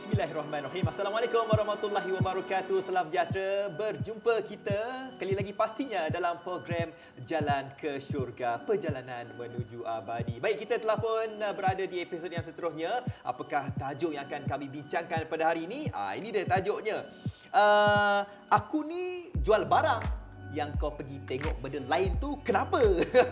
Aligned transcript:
Bismillahirrahmanirrahim. 0.00 0.88
Assalamualaikum 0.88 1.44
warahmatullahi 1.44 2.08
wabarakatuh. 2.16 2.80
Salam 2.80 3.12
sejahtera. 3.12 3.68
Berjumpa 3.68 4.40
kita 4.48 5.12
sekali 5.12 5.36
lagi 5.36 5.52
pastinya 5.52 6.08
dalam 6.08 6.40
program 6.40 6.88
Jalan 7.20 7.68
ke 7.76 8.00
Syurga, 8.00 8.56
Perjalanan 8.64 9.28
Menuju 9.36 9.84
Abadi. 9.84 10.40
Baik, 10.40 10.64
kita 10.64 10.80
telah 10.80 10.96
pun 10.96 11.28
uh, 11.44 11.52
berada 11.52 11.84
di 11.84 12.00
episod 12.00 12.32
yang 12.32 12.40
seterusnya. 12.40 13.04
Apakah 13.20 13.76
tajuk 13.76 14.16
yang 14.16 14.24
akan 14.24 14.48
kami 14.48 14.72
bincangkan 14.72 15.28
pada 15.28 15.52
hari 15.52 15.68
ini? 15.68 15.92
Ah, 15.92 16.16
ini 16.16 16.32
dia 16.32 16.48
tajuknya. 16.48 17.04
Uh, 17.52 18.24
aku 18.48 18.88
ni 18.88 19.28
jual 19.36 19.68
barang 19.68 20.19
yang 20.50 20.74
kau 20.78 20.90
pergi 20.90 21.22
tengok 21.26 21.62
benda 21.62 21.80
lain 21.86 22.10
tu 22.18 22.34
kenapa? 22.42 22.82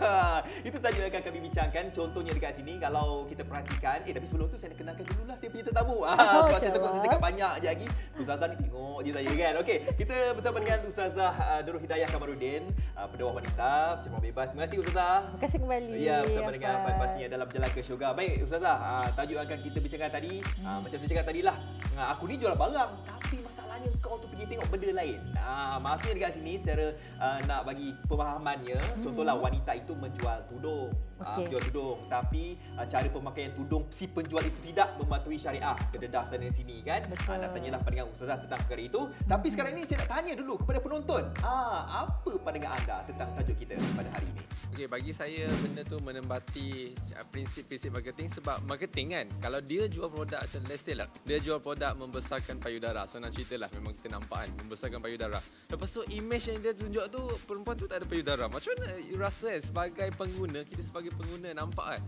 Itu 0.67 0.79
tajuk 0.79 0.99
yang 1.03 1.11
akan 1.11 1.23
kami 1.27 1.39
bincangkan. 1.51 1.85
Contohnya 1.91 2.31
dekat 2.31 2.55
sini 2.55 2.79
kalau 2.79 3.27
kita 3.27 3.43
perhatikan, 3.43 4.03
eh 4.07 4.13
tapi 4.15 4.25
sebelum 4.27 4.47
tu 4.47 4.55
saya 4.55 4.71
nak 4.71 4.79
kenalkan 4.79 5.03
dululah 5.03 5.35
saya 5.35 5.49
punya 5.51 5.65
tetamu. 5.67 5.97
Ah, 6.09 6.45
sebab 6.45 6.59
saya 6.59 6.71
takut 6.75 6.89
saya 6.91 7.03
cakap 7.05 7.21
banyak 7.21 7.53
je 7.63 7.67
lagi. 7.69 7.87
Ustazah 8.19 8.47
ni 8.51 8.55
tengok 8.59 8.99
je 9.03 9.11
saya 9.15 9.31
kan. 9.31 9.53
Okey, 9.63 9.77
kita 9.95 10.17
bersama 10.35 10.57
dengan 10.59 10.79
Ustazah 10.83 11.33
uh, 11.35 11.59
Nurul 11.63 11.81
Hidayah 11.83 12.07
Kamarudin, 12.11 12.63
uh, 12.97 13.07
pendewah 13.07 13.33
wanita, 13.39 14.03
ceramah 14.03 14.21
bebas. 14.21 14.51
Terima 14.51 14.61
kasih 14.67 14.77
Ustazah. 14.83 15.19
Terima 15.31 15.41
kasih 15.47 15.57
kembali. 15.63 15.95
Ya, 15.99 16.17
bersama 16.27 16.49
dengan 16.51 16.71
Afan 16.83 16.95
pastinya 16.99 17.27
dalam 17.31 17.47
Jalan 17.47 17.69
ke 17.71 17.81
Syurga. 17.83 18.07
Baik 18.11 18.43
Ustazah, 18.43 18.75
uh, 18.79 19.07
tajuk 19.15 19.35
yang 19.39 19.45
akan 19.47 19.59
kita 19.63 19.77
bincangkan 19.79 20.11
tadi, 20.11 20.33
hmm. 20.43 20.65
uh, 20.65 20.79
macam 20.83 20.97
saya 20.99 21.09
cakap 21.09 21.25
tadi 21.31 21.41
lah. 21.43 21.57
Uh, 21.95 22.07
aku 22.11 22.23
ni 22.27 22.35
jual 22.35 22.53
barang, 22.55 22.91
tapi 23.07 23.37
masalahnya 23.43 23.89
kau 24.03 24.15
tu 24.19 24.27
pergi 24.27 24.45
tengok 24.55 24.67
benda 24.67 24.89
lain. 24.95 25.19
Uh, 25.39 25.77
maksudnya 25.79 26.13
dekat 26.19 26.31
sini 26.35 26.53
secara 26.59 26.85
uh, 27.17 27.39
nak 27.49 27.65
bagi 27.65 27.95
pemahamannya 28.05 28.77
hmm. 28.77 29.01
contohlah 29.01 29.35
wanita 29.35 29.71
itu 29.73 29.93
menjual 29.97 30.37
tudung. 30.51 30.93
Okay. 31.19 31.25
uh, 31.25 31.37
menjual 31.43 31.61
tudung. 31.71 31.97
Tapi 32.07 32.43
uh, 32.77 32.85
cara 32.85 33.07
pemakaian 33.09 33.51
tudung 33.57 33.83
si 33.89 34.05
penjual 34.05 34.43
itu 34.45 34.59
tidak 34.71 34.95
mematuhi 35.01 35.37
syariah. 35.41 35.75
Kededah 35.89 36.23
sana 36.23 36.47
sini 36.47 36.85
kan? 36.85 37.03
Uh, 37.09 37.37
nak 37.39 37.51
tanyalah 37.55 37.79
pandangan 37.83 38.07
ustazah 38.11 38.37
tentang 38.39 38.59
perkara 38.65 38.81
itu. 38.85 39.01
Tapi 39.27 39.45
hmm. 39.47 39.53
sekarang 39.53 39.71
ini 39.75 39.83
saya 39.85 39.97
nak 40.05 40.09
tanya 40.19 40.33
dulu 40.37 40.53
kepada 40.61 40.79
penonton. 40.79 41.23
Uh, 41.41 41.81
apa 42.05 42.31
pandangan 42.39 42.71
anda 42.79 42.97
tentang 43.09 43.29
tajuk 43.35 43.55
kita 43.59 43.73
pada 43.97 44.09
hari 44.13 44.27
ini? 44.29 44.43
Okay, 44.69 44.87
bagi 44.87 45.11
saya 45.11 45.49
benda 45.59 45.81
tu 45.83 45.97
menembati 45.99 46.93
prinsip-prinsip 47.33 47.91
marketing 47.91 48.31
sebab 48.31 48.63
marketing 48.63 49.11
kan 49.11 49.25
kalau 49.43 49.59
dia 49.59 49.89
jual 49.91 50.07
produk 50.07 50.39
macam 50.39 50.61
let's 50.71 50.85
say 50.87 50.95
lah 50.95 51.09
dia 51.27 51.41
jual 51.41 51.59
produk 51.59 51.97
membesarkan 51.99 52.61
payudara. 52.63 53.03
Senang 53.09 53.33
cerita 53.35 53.59
lah 53.59 53.67
memang 53.75 53.91
kita 53.97 54.07
nampak 54.15 54.47
kan 54.47 54.51
membesarkan 54.63 54.99
payudara. 55.03 55.39
Lepas 55.67 55.89
tu 55.91 56.01
image 56.15 56.45
yang 56.47 56.59
dia 56.63 56.73
tunjuk 56.77 56.98
tu 57.07 57.23
perempuan 57.47 57.75
tu 57.79 57.87
tak 57.87 58.03
ada 58.03 58.05
payudara 58.09 58.45
macam 58.51 58.75
mana 58.75 58.99
you 58.99 59.15
rasa 59.15 59.55
kan 59.55 59.61
sebagai 59.63 60.07
pengguna 60.19 60.59
kita 60.67 60.81
sebagai 60.83 61.11
pengguna 61.15 61.49
nampak 61.55 61.95
kan 61.95 62.01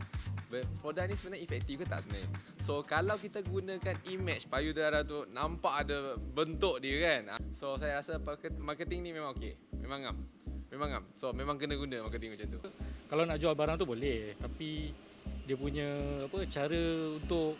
produk 0.83 1.08
ni 1.08 1.16
sebenarnya 1.16 1.44
efektif 1.48 1.80
ke 1.80 1.86
tak 1.88 2.03
sebenarnya 2.03 2.30
so 2.59 2.83
kalau 2.83 3.16
kita 3.16 3.39
gunakan 3.48 3.95
image 4.11 4.52
payudara 4.52 5.08
tu 5.08 5.23
nampak 5.31 5.88
ada 5.88 6.20
bentuk 6.20 6.83
dia 6.83 7.00
kan 7.00 7.39
so 7.56 7.80
saya 7.80 8.03
rasa 8.03 8.20
marketing 8.59 9.08
ni 9.08 9.16
memang 9.16 9.31
okey 9.38 9.56
memang 9.80 10.03
ngam 10.03 10.17
Memang 10.72 10.88
kan? 10.88 11.03
So 11.20 11.36
memang 11.36 11.59
kena 11.59 11.76
guna 11.76 12.08
marketing 12.08 12.31
macam 12.31 12.48
tu. 12.48 12.59
Kalau 13.11 13.28
nak 13.28 13.38
jual 13.44 13.52
barang 13.52 13.76
tu 13.76 13.83
boleh, 13.83 14.39
tapi 14.39 14.95
dia 15.44 15.55
punya 15.59 15.88
apa 16.23 16.48
cara 16.48 16.83
untuk 17.20 17.59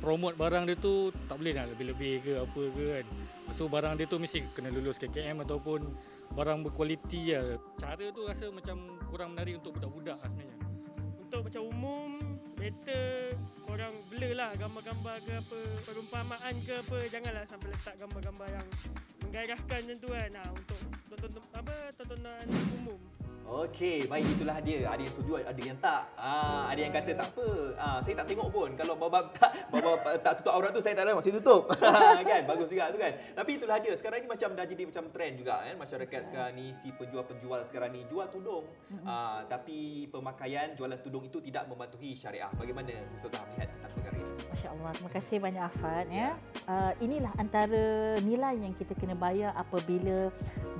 promote 0.00 0.40
barang 0.40 0.72
dia 0.72 0.76
tu 0.80 1.12
tak 1.28 1.36
boleh 1.36 1.52
nak 1.52 1.68
lebih-lebih 1.76 2.12
ke 2.24 2.32
apa 2.40 2.62
ke 2.72 2.84
kan. 2.96 3.06
So 3.52 3.68
barang 3.68 4.00
dia 4.00 4.08
tu 4.08 4.16
mesti 4.16 4.42
kena 4.56 4.72
lulus 4.72 4.96
KKM 4.96 5.44
ataupun 5.44 5.84
barang 6.32 6.58
berkualiti 6.64 7.36
lah. 7.36 7.60
Cara 7.76 8.08
tu 8.08 8.24
rasa 8.24 8.48
macam 8.48 8.96
kurang 9.12 9.36
menarik 9.36 9.60
untuk 9.60 9.76
budak-budak 9.76 10.16
lah 10.16 10.28
sebenarnya. 10.32 10.58
Untuk 11.20 11.40
macam 11.48 11.62
umum, 11.68 12.10
better 12.56 13.36
korang 13.64 13.94
blur 14.08 14.32
lah 14.36 14.52
gambar-gambar 14.56 15.16
ke 15.24 15.32
apa, 15.36 15.60
perumpamaan 15.84 16.54
ke 16.64 16.72
apa. 16.80 16.98
Janganlah 17.12 17.44
sampai 17.44 17.68
letak 17.72 17.94
gambar-gambar 18.00 18.48
yang 18.48 18.68
menggairahkan 19.24 19.80
macam 19.84 19.96
tu 20.00 20.08
kan. 20.08 20.28
Nah, 20.32 20.48
untuk 20.52 20.80
tonton 21.12 21.44
apa 21.52 21.74
tontonan 21.96 22.46
umum. 22.80 23.00
Okey, 23.42 24.06
baik 24.06 24.38
itulah 24.38 24.58
dia. 24.62 24.86
Ada 24.86 25.02
yang 25.02 25.12
setuju, 25.12 25.42
ada 25.42 25.60
yang 25.62 25.78
tak. 25.82 26.02
Ah, 26.14 26.70
ada 26.70 26.80
yang 26.80 26.94
kata 26.94 27.10
tak 27.18 27.28
apa. 27.34 27.48
Ah, 27.74 27.98
saya 27.98 28.14
tak 28.22 28.26
tengok 28.30 28.48
pun. 28.54 28.70
Kalau 28.78 28.94
baba 28.94 29.28
tak 29.36 29.50
baba 29.68 30.14
tak 30.22 30.40
tutup 30.40 30.52
aurat 30.54 30.70
tu 30.70 30.78
saya 30.78 30.94
tak 30.94 31.10
ada 31.10 31.18
masih 31.18 31.34
tutup. 31.42 31.66
kan? 32.30 32.42
Bagus 32.46 32.70
juga 32.70 32.94
tu 32.94 32.98
kan. 33.02 33.12
Tapi 33.34 33.50
itulah 33.58 33.76
dia. 33.82 33.92
Sekarang 33.98 34.22
ni 34.22 34.28
macam 34.30 34.48
dah 34.54 34.64
jadi 34.64 34.82
macam 34.86 35.04
trend 35.10 35.34
juga 35.42 35.54
kan. 35.58 35.74
Masyarakat 35.74 36.20
sekarang 36.30 36.52
ni 36.54 36.66
si 36.70 36.88
penjual-penjual 36.94 37.60
sekarang 37.66 37.90
ni 37.92 38.06
jual 38.06 38.26
tudung. 38.30 38.64
Ah, 39.02 39.42
tapi 39.50 40.06
pemakaian 40.08 40.78
jualan 40.78 40.98
tudung 41.02 41.26
itu 41.26 41.42
tidak 41.42 41.66
mematuhi 41.66 42.14
syariah. 42.14 42.50
Bagaimana 42.54 42.94
Ustazah 43.18 43.42
melihat 43.52 43.68
tentang 43.74 43.92
perkara 43.98 44.16
ini? 44.16 44.32
Masya-Allah. 44.54 44.90
Terima 44.94 45.10
kasih 45.12 45.36
banyak 45.42 45.62
Afan 45.66 46.06
ya. 46.08 46.30
Uh, 46.64 46.92
inilah 47.02 47.32
antara 47.36 48.16
nilai 48.22 48.54
yang 48.54 48.72
kita 48.78 48.94
kena 48.94 49.18
bayar 49.18 49.50
apabila 49.58 50.30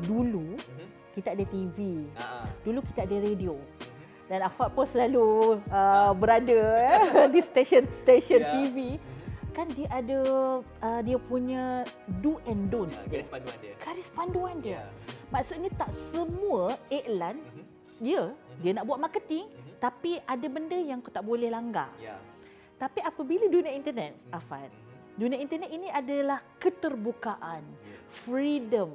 dulu 0.06 0.54
uh-huh. 0.56 0.88
Kita 1.12 1.36
ada 1.36 1.44
TV. 1.46 2.08
Uh-huh. 2.12 2.46
Dulu 2.64 2.78
kita 2.92 3.04
ada 3.04 3.16
radio. 3.20 3.54
Uh-huh. 3.56 3.90
Dan 4.30 4.48
Afak 4.48 4.72
pun 4.72 4.88
selalu 4.88 5.60
uh, 5.68 6.12
berada 6.16 6.60
ya, 6.88 7.28
di 7.28 7.40
stesen-stesen 7.44 8.42
yeah. 8.42 8.52
TV. 8.56 8.78
Kan 9.52 9.68
dia 9.76 9.84
ada 9.92 10.20
uh, 10.64 11.00
dia 11.04 11.20
punya 11.20 11.84
do 12.24 12.40
and 12.48 12.72
don't. 12.72 12.88
Uh, 12.88 13.04
garis 13.12 13.28
panduan 13.28 13.56
dia. 13.60 13.74
Garis 13.84 14.08
panduan 14.08 14.56
dia. 14.64 14.72
Yeah. 14.72 14.86
Maksudnya 15.28 15.70
tak 15.76 15.92
semua 16.10 16.80
iklan 16.88 17.36
uh-huh. 17.36 17.66
dia 18.00 18.22
uh-huh. 18.32 18.58
dia 18.64 18.70
nak 18.72 18.84
buat 18.88 18.96
marketing 18.96 19.44
uh-huh. 19.52 19.76
tapi 19.76 20.16
ada 20.24 20.46
benda 20.48 20.78
yang 20.80 21.04
kau 21.04 21.12
tak 21.12 21.24
boleh 21.24 21.52
langgar. 21.52 21.92
Yeah. 22.00 22.16
Tapi 22.82 22.98
apabila 22.98 23.46
dunia 23.46 23.70
internet, 23.70 24.18
hmm. 24.18 24.34
Afan, 24.34 24.66
dunia 25.14 25.38
internet 25.38 25.70
ini 25.70 25.86
adalah 25.86 26.42
keterbukaan, 26.58 27.62
freedom, 28.26 28.90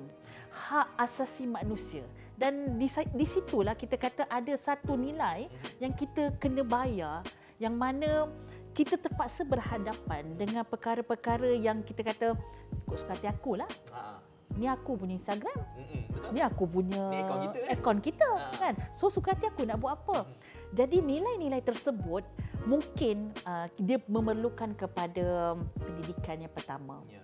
hak 0.57 0.87
asasi 0.97 1.45
manusia. 1.45 2.01
Dan 2.37 2.77
di, 2.77 2.89
di 2.89 3.25
situlah 3.25 3.73
kita 3.73 3.97
kata 3.97 4.25
ada 4.29 4.53
satu 4.57 4.93
nilai 4.97 5.49
yang 5.81 5.93
kita 5.93 6.33
kena 6.37 6.61
bayar 6.61 7.25
yang 7.57 7.73
mana 7.73 8.29
kita 8.77 8.93
terpaksa 8.93 9.41
berhadapan 9.41 10.37
dengan 10.37 10.61
perkara-perkara 10.61 11.57
yang 11.57 11.81
kita 11.81 12.05
kata 12.05 12.37
ikut 12.85 12.97
suka 12.97 13.17
hati 13.17 13.25
aku 13.25 13.57
lah. 13.57 13.69
Ha. 13.89 14.21
Ni 14.53 14.69
aku 14.69 15.01
punya 15.01 15.17
Instagram. 15.17 15.57
Mm-mm, 15.57 16.33
Ni 16.33 16.41
aku 16.45 16.69
punya 16.69 17.01
Ni 17.09 17.17
akaun 17.25 17.41
kita, 17.41 17.57
kan? 17.57 17.73
Akaun 17.73 17.99
kita 18.05 18.29
ha. 18.29 18.53
kan. 18.53 18.73
So 18.93 19.09
suka 19.09 19.33
hati 19.33 19.49
aku 19.49 19.65
nak 19.65 19.81
buat 19.81 19.97
apa. 19.97 20.29
Hmm. 20.29 20.33
Jadi 20.77 21.01
nilai-nilai 21.01 21.65
tersebut 21.65 22.21
mungkin 22.67 23.31
uh, 23.47 23.71
dia 23.79 23.95
memerlukan 24.11 24.75
kepada 24.75 25.55
pendidikan 25.79 26.43
yang 26.43 26.51
pertama. 26.51 26.99
Yeah. 27.07 27.23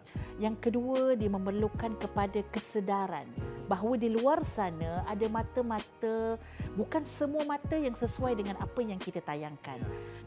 Yang 0.49 0.55
kedua 0.69 1.13
dia 1.19 1.29
memerlukan 1.29 1.99
kepada 1.99 2.41
kesedaran 2.49 3.27
bahawa 3.69 3.99
di 3.99 4.09
luar 4.09 4.41
sana 4.55 5.05
ada 5.05 5.25
mata-mata 5.29 6.41
bukan 6.73 7.03
semua 7.05 7.45
mata 7.45 7.77
yang 7.77 7.93
sesuai 7.93 8.39
dengan 8.39 8.57
apa 8.57 8.79
yang 8.81 8.97
kita 8.97 9.21
tayangkan. 9.21 9.77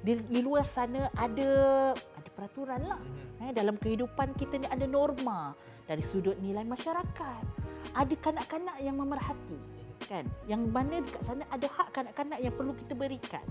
Di, 0.05 0.21
di 0.21 0.41
luar 0.45 0.69
sana 0.69 1.11
ada 1.17 1.51
ada 1.97 2.29
peraturan 2.37 2.87
lah. 2.87 3.01
Mm-hmm. 3.01 3.45
Eh, 3.51 3.53
dalam 3.57 3.77
kehidupan 3.81 4.37
kita 4.39 4.63
ni 4.63 4.69
ada 4.69 4.87
norma 4.87 5.57
dari 5.89 6.05
sudut 6.13 6.39
nilai 6.39 6.63
masyarakat. 6.63 7.43
Ada 7.97 8.15
kanak-kanak 8.21 8.77
yang 8.85 9.01
memerhati 9.01 9.77
kan 10.07 10.29
yang 10.47 10.63
mana 10.71 11.03
dekat 11.03 11.23
sana 11.25 11.43
ada 11.51 11.67
hak 11.67 11.89
kanak-kanak 11.91 12.39
yang 12.39 12.55
perlu 12.55 12.77
kita 12.79 12.95
berikan 12.95 13.43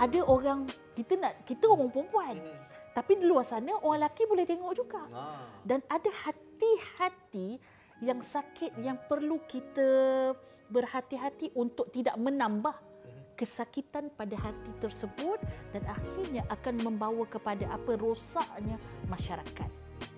ada 0.00 0.20
orang 0.24 0.64
kita 0.96 1.20
nak 1.20 1.44
kita 1.44 1.68
orang 1.68 1.92
perempuan 1.92 2.40
hmm. 2.40 2.60
tapi 2.96 3.20
di 3.20 3.24
luar 3.28 3.44
sana 3.44 3.76
orang 3.84 4.00
lelaki 4.00 4.24
boleh 4.24 4.48
tengok 4.48 4.72
juga 4.72 5.02
ah. 5.12 5.44
dan 5.68 5.84
ada 5.92 6.08
hati-hati 6.08 7.60
yang 8.00 8.24
sakit 8.24 8.80
yang 8.80 8.96
perlu 8.96 9.36
kita 9.44 10.32
berhati-hati 10.72 11.52
untuk 11.52 11.92
tidak 11.92 12.16
menambah 12.16 12.72
hmm. 12.72 13.36
kesakitan 13.36 14.08
pada 14.16 14.40
hati 14.40 14.72
tersebut 14.80 15.36
dan 15.76 15.84
akhirnya 15.84 16.48
akan 16.48 16.80
membawa 16.80 17.28
kepada 17.28 17.68
apa 17.68 18.00
rosaknya 18.00 18.80
masyarakat 19.12 19.68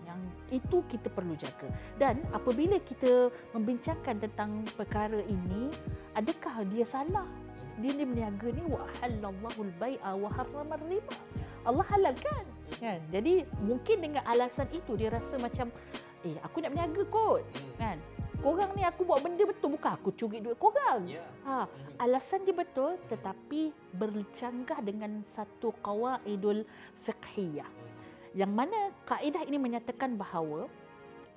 yang 0.07 0.21
itu 0.55 0.85
kita 0.87 1.11
perlu 1.11 1.35
jaga 1.35 1.67
dan 1.99 2.23
apabila 2.31 2.79
kita 2.87 3.35
membincangkan 3.51 4.23
tentang 4.23 4.63
perkara 4.79 5.19
ini 5.27 5.75
adakah 6.15 6.63
dia 6.71 6.87
salah 6.87 7.27
dia 7.81 7.91
ni 7.97 8.05
berniaga 8.05 8.49
ni 8.53 8.63
wa 8.69 8.85
halallahu 9.01 9.61
al-bai'a 9.65 10.11
wa 10.13 10.29
harrama 10.29 10.77
riba. 10.91 11.17
Allah 11.63 11.87
halalkan. 11.89 12.45
Kan? 12.83 12.99
Jadi 13.09 13.47
mungkin 13.63 13.97
dengan 14.03 14.23
alasan 14.27 14.67
itu 14.75 14.99
dia 14.99 15.13
rasa 15.13 15.39
macam 15.39 15.71
eh 16.27 16.37
aku 16.43 16.61
nak 16.61 16.75
berniaga 16.75 17.03
kot. 17.09 17.43
Hmm. 17.55 17.75
Kan? 17.79 17.99
Korang 18.43 18.75
ni 18.75 18.83
aku 18.83 19.07
buat 19.07 19.23
benda 19.23 19.47
betul 19.47 19.79
bukan 19.79 19.95
aku 19.95 20.11
curi 20.19 20.43
duit 20.43 20.59
korang. 20.59 21.07
Yeah. 21.07 21.23
Ha, 21.47 21.71
alasan 22.03 22.43
dia 22.43 22.51
betul 22.51 22.99
tetapi 23.07 23.71
bercanggah 23.95 24.83
dengan 24.83 25.23
satu 25.31 25.71
qawaidul 25.79 26.67
fiqhiyah. 27.07 27.71
Yang 28.35 28.51
mana 28.51 28.91
kaedah 29.07 29.47
ini 29.47 29.63
menyatakan 29.63 30.19
bahawa 30.19 30.67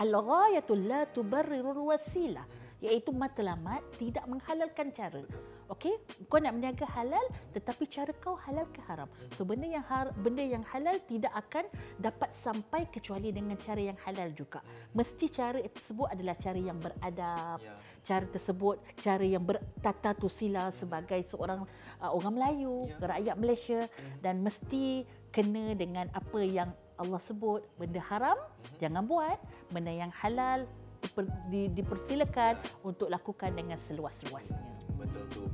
al-ghayatul 0.01 0.81
la 0.81 1.05
tubarrirul 1.05 1.93
wasilah 1.93 2.49
iaitu 2.81 3.13
matlamat 3.13 3.85
tidak 4.01 4.25
menghalalkan 4.25 4.89
cara 4.89 5.21
Okey, 5.65 5.97
kau 6.29 6.37
nak 6.37 6.53
berniaga 6.53 6.85
halal 6.93 7.25
tetapi 7.49 7.89
cara 7.89 8.13
kau 8.21 8.37
halal 8.37 8.69
ke 8.69 8.77
haram. 8.85 9.09
So 9.33 9.41
benda 9.41 9.65
yang 9.65 9.81
har, 9.81 10.13
benda 10.21 10.45
yang 10.45 10.61
halal 10.69 11.01
tidak 11.09 11.33
akan 11.33 11.65
dapat 11.97 12.29
sampai 12.29 12.85
kecuali 12.93 13.33
dengan 13.33 13.57
cara 13.57 13.81
yang 13.81 13.97
halal 14.05 14.29
juga. 14.37 14.61
Mesti 14.93 15.25
cara 15.33 15.57
tersebut 15.65 16.05
adalah 16.13 16.37
cara 16.37 16.59
yang 16.61 16.77
beradab. 16.77 17.57
Yeah. 17.65 17.81
Cara 18.05 18.25
tersebut 18.29 18.77
cara 19.01 19.25
yang 19.25 19.41
bertata 19.41 20.13
tusila 20.13 20.69
sebagai 20.69 21.25
seorang 21.25 21.65
uh, 21.97 22.11
orang 22.13 22.37
Melayu, 22.37 22.85
yeah. 22.85 23.01
rakyat 23.01 23.35
Malaysia 23.41 23.79
dan 24.21 24.45
mesti 24.45 25.09
kena 25.33 25.73
dengan 25.73 26.13
apa 26.13 26.39
yang 26.45 26.69
Allah 26.95 27.19
sebut 27.25 27.65
benda 27.75 27.99
haram 27.99 28.37
mm-hmm. 28.37 28.77
jangan 28.79 29.03
buat 29.03 29.39
benda 29.73 29.91
yang 29.91 30.13
halal 30.13 30.69
dipersilakan 31.49 32.53
yeah. 32.61 32.87
untuk 32.87 33.09
lakukan 33.09 33.49
dengan 33.57 33.81
seluas-luasnya. 33.81 34.74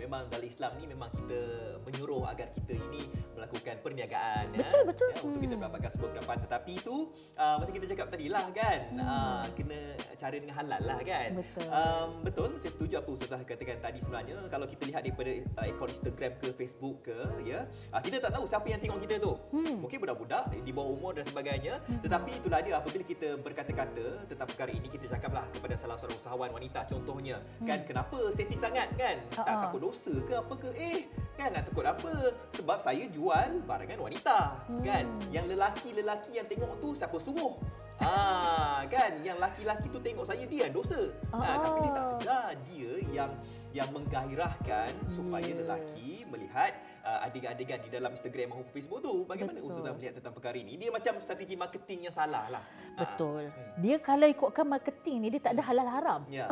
Memang 0.01 0.25
dalam 0.33 0.47
Islam 0.49 0.71
ni 0.81 0.85
memang 0.89 1.09
kita 1.13 1.39
menyuruh 1.85 2.25
agar 2.25 2.49
kita 2.57 2.73
ini 2.73 3.05
melakukan 3.37 3.75
perniagaan 3.81 4.53
betul, 4.53 4.61
ya. 4.61 4.85
Betul 4.85 5.09
ya, 5.09 5.19
untuk 5.25 5.39
kita 5.41 5.53
hmm. 5.53 5.61
mendapatkan 5.61 5.91
sebuah 5.97 6.09
pendapatan 6.13 6.41
tetapi 6.49 6.71
itu 6.77 6.95
uh, 7.37 7.55
macam 7.57 7.73
kita 7.73 7.85
cakap 7.93 8.07
tadi 8.13 8.25
lah 8.29 8.45
kan 8.53 8.79
hmm. 8.93 9.01
uh, 9.01 9.45
kena 9.57 9.79
cara 10.17 10.35
dengan 10.37 10.55
halal 10.57 10.81
lah 10.81 10.99
kan. 11.01 11.29
Betul. 11.37 11.67
Um, 11.69 12.09
betul 12.25 12.49
saya 12.57 12.71
setuju 12.73 12.93
apa 13.01 13.09
Ustazah 13.13 13.41
katakan 13.45 13.77
tadi 13.81 13.99
sebenarnya 14.01 14.37
kalau 14.49 14.65
kita 14.65 14.83
lihat 14.89 15.01
daripada 15.05 15.31
uh, 15.61 15.65
akaun 15.69 15.89
Instagram 15.89 16.31
ke 16.37 16.47
Facebook 16.53 16.95
ke 17.05 17.17
ya 17.45 17.65
uh, 17.93 18.01
kita 18.01 18.17
tak 18.21 18.31
tahu 18.33 18.45
siapa 18.45 18.65
yang 18.69 18.81
tengok 18.81 18.99
kita 19.05 19.15
tu. 19.21 19.33
Hmm. 19.53 19.85
Mungkin 19.85 19.97
budak-budak 20.01 20.43
di 20.61 20.71
bawah 20.73 20.93
umur 20.93 21.11
dan 21.17 21.25
sebagainya 21.25 21.81
hmm. 21.81 22.01
tetapi 22.05 22.29
itulah 22.37 22.59
dia 22.61 22.73
apabila 22.77 23.03
kita 23.05 23.37
berkata-kata 23.41 24.29
tentang 24.29 24.47
perkara 24.47 24.71
ini 24.73 24.87
kita 24.89 25.05
cakaplah 25.17 25.45
kepada 25.53 25.75
salah 25.77 25.97
seorang 25.97 26.17
usahawan 26.17 26.49
wanita 26.53 26.85
contohnya 26.89 27.37
hmm. 27.41 27.67
kan 27.67 27.79
kenapa 27.85 28.17
sesi 28.31 28.55
sangat 28.55 28.93
kan 28.95 29.17
tak 29.33 29.45
uh-huh. 29.45 29.61
takut 29.67 29.81
dosa 29.91 30.15
ke 30.23 30.33
apa 30.39 30.53
ke? 30.55 30.69
Eh 30.79 31.11
kan 31.35 31.51
nak 31.51 31.67
takut 31.67 31.83
apa? 31.83 32.31
Sebab 32.55 32.79
saya 32.79 33.03
jual 33.11 33.59
barangan 33.67 33.99
wanita 33.99 34.63
hmm. 34.71 34.83
kan 34.87 35.05
yang 35.35 35.51
lelaki-lelaki 35.51 36.39
yang 36.39 36.47
tengok 36.47 36.79
tu 36.79 36.95
siapa 36.95 37.19
suruh? 37.19 37.59
Ah 37.99 38.87
kan? 38.87 39.19
Yang 39.19 39.43
laki-laki 39.43 39.91
tu 39.91 39.99
tengok 39.99 40.23
saya 40.23 40.47
dia 40.47 40.71
dosa. 40.71 41.11
Uh-huh. 41.11 41.43
ha, 41.43 41.59
tapi 41.59 41.79
dia 41.83 41.91
tak 41.91 42.05
sedar 42.07 42.47
dia 42.71 42.91
yang 43.11 43.31
yang 43.71 43.89
menggairahkan 43.95 44.91
supaya 45.07 45.47
yeah. 45.47 45.59
lelaki 45.63 46.27
melihat 46.27 46.75
uh, 47.07 47.23
adegan-adegan 47.27 47.79
di 47.87 47.89
dalam 47.89 48.11
Instagram 48.11 48.51
maupun 48.51 48.67
Facebook 48.75 48.99
tu. 48.99 49.23
Bagaimana 49.23 49.63
Betul. 49.63 49.71
Ustazah 49.71 49.93
melihat 49.95 50.13
tentang 50.19 50.33
perkara 50.35 50.57
ini? 50.59 50.75
Dia 50.75 50.91
macam 50.91 51.23
strategi 51.23 51.55
marketing 51.55 52.11
yang 52.11 52.15
salah 52.15 52.51
lah. 52.51 52.63
Betul. 52.99 53.47
Ha. 53.47 53.79
Dia 53.79 53.95
kalau 54.03 54.27
ikutkan 54.27 54.67
marketing 54.67 55.15
ni, 55.23 55.27
dia 55.31 55.41
tak 55.41 55.55
ada 55.55 55.63
halal 55.63 55.87
haram. 55.87 56.21
Yeah. 56.27 56.51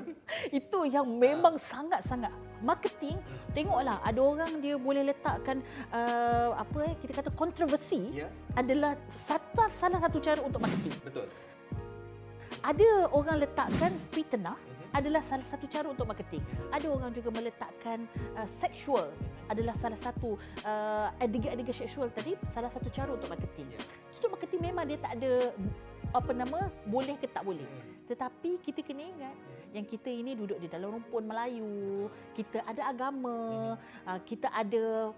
Itu 0.64 0.88
yang 0.88 1.04
memang 1.04 1.60
ha. 1.60 1.64
sangat-sangat. 1.68 2.32
Marketing, 2.64 3.20
hmm. 3.20 3.52
tengoklah 3.52 4.00
ada 4.00 4.20
orang 4.24 4.52
dia 4.64 4.80
boleh 4.80 5.04
letakkan 5.12 5.60
uh, 5.92 6.56
apa 6.56 6.78
eh, 6.88 6.94
kita 7.04 7.12
kata 7.20 7.30
kontroversi 7.36 8.24
yeah. 8.24 8.32
adalah 8.56 8.96
satu, 9.28 9.68
salah 9.76 10.00
satu 10.00 10.16
cara 10.24 10.40
untuk 10.40 10.64
marketing. 10.64 10.96
Betul. 11.04 11.28
Ada 12.64 13.12
orang 13.12 13.44
letakkan 13.44 13.92
fitnah, 14.08 14.56
hmm 14.56 14.73
adalah 14.94 15.20
salah 15.26 15.44
satu 15.50 15.66
cara 15.66 15.90
untuk 15.90 16.06
marketing. 16.06 16.40
Ada 16.70 16.86
orang 16.86 17.10
juga 17.10 17.34
meletakkan 17.34 18.06
uh, 18.38 18.48
sexual 18.62 19.10
adalah 19.50 19.74
salah 19.82 19.98
satu 19.98 20.38
uh, 20.62 21.10
adegan-adegan 21.18 21.74
sexual 21.74 22.08
tadi 22.14 22.38
salah 22.54 22.70
satu 22.70 22.88
cara 22.94 23.10
untuk 23.12 23.26
marketing. 23.26 23.68
Yeah. 23.74 23.84
Untuk 24.22 24.38
marketing 24.38 24.60
memang 24.72 24.84
dia 24.86 24.98
tak 25.02 25.18
ada 25.18 25.52
apa 26.14 26.30
nama 26.30 26.70
boleh 26.86 27.18
ke 27.18 27.26
tak 27.26 27.42
boleh. 27.42 27.66
Hmm. 27.66 28.06
Tetapi 28.06 28.62
kita 28.62 28.80
kena 28.86 29.02
ingat 29.02 29.36
yang 29.74 29.82
kita 29.82 30.06
ini 30.06 30.38
duduk 30.38 30.62
di 30.62 30.70
dalam 30.70 30.94
rumpun 30.94 31.26
Melayu, 31.26 32.06
kita 32.38 32.62
ada 32.62 32.94
agama, 32.94 33.74
hmm. 33.74 34.06
uh, 34.06 34.20
kita 34.22 34.46
ada 34.54 35.10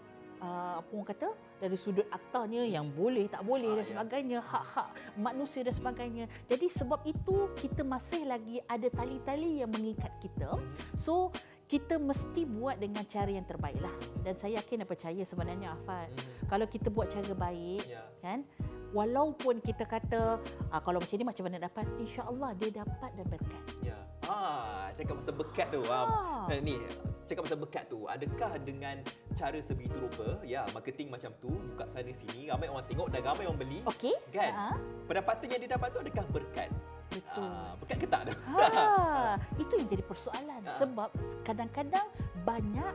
uh, 0.46 0.78
apa 0.78 0.90
orang 0.94 1.08
kata 1.10 1.28
dari 1.58 1.76
sudut 1.76 2.06
aktanya 2.14 2.62
yang 2.62 2.86
boleh 2.94 3.26
tak 3.26 3.42
boleh 3.42 3.74
dan 3.74 3.82
ah, 3.82 3.84
ya. 3.84 3.90
sebagainya 3.90 4.38
hak-hak 4.44 4.88
manusia 5.18 5.60
dan 5.66 5.74
sebagainya. 5.74 6.24
Jadi 6.46 6.66
sebab 6.70 7.00
itu 7.02 7.50
kita 7.58 7.82
masih 7.82 8.22
lagi 8.28 8.62
ada 8.70 8.86
tali-tali 8.92 9.64
yang 9.64 9.70
mengikat 9.74 10.12
kita. 10.22 10.60
So 11.00 11.34
kita 11.66 11.98
mesti 11.98 12.46
buat 12.46 12.78
dengan 12.78 13.02
cara 13.10 13.26
yang 13.26 13.42
terbaik 13.42 13.78
lah 13.82 13.90
dan 14.22 14.38
saya 14.38 14.62
yakin 14.62 14.86
dan 14.86 14.88
percaya 14.88 15.22
sebenarnya 15.26 15.74
Afan 15.74 16.06
mm-hmm. 16.14 16.46
kalau 16.46 16.66
kita 16.70 16.88
buat 16.94 17.10
cara 17.10 17.34
baik 17.34 17.82
yeah. 17.90 18.06
kan 18.22 18.46
walaupun 18.94 19.58
kita 19.58 19.82
kata 19.82 20.38
ah, 20.70 20.80
kalau 20.80 21.02
macam 21.02 21.16
ni 21.18 21.26
macam 21.26 21.44
mana 21.50 21.58
dapat 21.66 21.86
insya-Allah 21.98 22.54
dia 22.54 22.70
dapat 22.70 23.10
dan 23.18 23.26
berkat 23.26 23.62
ya 23.82 23.98
ah 24.30 24.88
cakap 24.94 25.18
pasal 25.18 25.34
berkat 25.34 25.66
tu 25.74 25.82
ah. 25.90 26.06
ah. 26.46 26.58
ni 26.62 26.78
cakap 27.26 27.42
pasal 27.50 27.58
berkat 27.58 27.84
tu 27.90 28.06
adakah 28.06 28.52
dengan 28.62 29.02
cara 29.34 29.58
sebegitu 29.58 29.98
rupa 29.98 30.38
ya 30.46 30.62
marketing 30.70 31.10
macam 31.10 31.34
tu 31.42 31.50
buka 31.50 31.84
sana 31.90 32.14
sini 32.14 32.46
ramai 32.46 32.70
orang 32.70 32.86
tengok 32.86 33.10
dan 33.10 33.20
ramai 33.26 33.44
orang 33.50 33.58
beli 33.58 33.80
okay. 33.82 34.14
kan 34.30 34.54
uh-huh. 34.54 34.78
pendapatan 35.10 35.46
yang 35.50 35.60
dia 35.66 35.70
dapat 35.74 35.88
tu 35.90 35.98
adakah 35.98 36.24
berkat 36.30 36.70
betul 37.10 37.46
uh, 37.46 37.72
berkat 37.82 37.96
ke 38.02 38.06
tak 38.08 38.20
tu 38.28 38.34
ha, 38.50 39.38
itu 39.62 39.72
yang 39.78 39.88
jadi 39.88 40.04
persoalan 40.04 40.60
uh. 40.66 40.76
sebab 40.78 41.10
kadang-kadang 41.46 42.06
banyak 42.42 42.94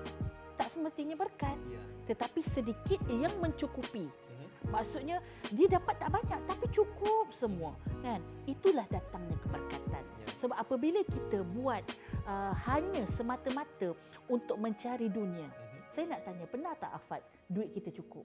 tak 0.60 0.68
semestinya 0.70 1.16
berkat 1.18 1.58
yeah. 1.70 1.86
tetapi 2.12 2.46
sedikit 2.54 3.00
yang 3.10 3.34
mencukupi 3.42 4.06
uh-huh. 4.08 4.48
maksudnya 4.70 5.24
dia 5.54 5.68
dapat 5.72 5.96
tak 5.98 6.10
banyak 6.12 6.40
tapi 6.46 6.66
cukup 6.70 7.32
semua 7.34 7.72
kan 8.04 8.22
itulah 8.46 8.86
datangnya 8.92 9.38
keberkatan 9.42 10.04
yeah. 10.04 10.32
sebab 10.44 10.56
apabila 10.60 11.02
kita 11.08 11.42
buat 11.56 11.82
uh, 12.28 12.54
hanya 12.68 13.04
semata-mata 13.16 13.96
untuk 14.30 14.58
mencari 14.60 15.12
dunia. 15.12 15.48
Mm-hmm. 15.48 15.82
Saya 15.92 16.06
nak 16.08 16.22
tanya, 16.24 16.46
pernah 16.48 16.74
tak 16.80 16.92
Afad 16.96 17.22
duit 17.52 17.76
kita 17.76 17.92
cukup? 17.92 18.24